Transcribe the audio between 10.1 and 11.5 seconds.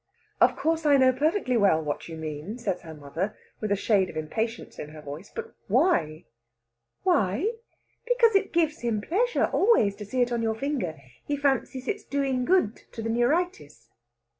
it on your finger he